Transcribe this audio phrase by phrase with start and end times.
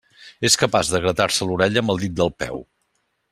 [0.47, 2.65] És capaç de gratar-se l'orella amb el dit del peu.